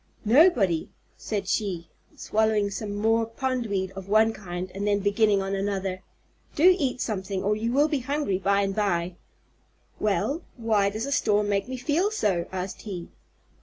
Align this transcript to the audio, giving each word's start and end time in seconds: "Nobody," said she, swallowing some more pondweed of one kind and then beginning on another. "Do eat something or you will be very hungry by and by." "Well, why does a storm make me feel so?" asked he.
"Nobody," 0.25 0.89
said 1.15 1.47
she, 1.47 1.87
swallowing 2.15 2.71
some 2.71 2.95
more 2.95 3.27
pondweed 3.27 3.91
of 3.91 4.09
one 4.09 4.33
kind 4.33 4.71
and 4.73 4.87
then 4.87 4.97
beginning 4.99 5.43
on 5.43 5.53
another. 5.53 6.01
"Do 6.55 6.75
eat 6.79 6.99
something 6.99 7.43
or 7.43 7.55
you 7.55 7.71
will 7.71 7.87
be 7.87 8.01
very 8.01 8.15
hungry 8.17 8.39
by 8.39 8.61
and 8.61 8.73
by." 8.75 9.17
"Well, 9.99 10.41
why 10.57 10.89
does 10.89 11.05
a 11.05 11.11
storm 11.11 11.49
make 11.49 11.67
me 11.67 11.77
feel 11.77 12.09
so?" 12.09 12.47
asked 12.51 12.81
he. 12.81 13.09